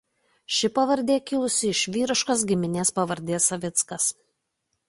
[0.59, 4.13] Ši pavardė kilusi iš vyriškos giminės pavardės Savickas.